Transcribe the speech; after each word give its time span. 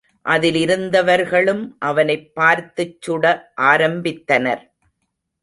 அதிலிருந்தவர்களும் 0.25 1.61
அவனைப் 1.79 2.35
பார்த்துச் 2.35 2.97
சுட 3.07 3.25
ஆரம்பித்தனர். 3.61 4.65